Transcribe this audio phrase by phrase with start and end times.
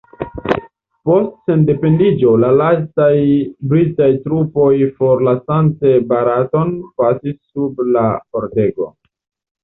[1.07, 3.17] Post sendependiĝo, la lastaj
[3.73, 4.69] britaj trupoj
[5.03, 8.89] forlasante Baraton pasis sub la pordego.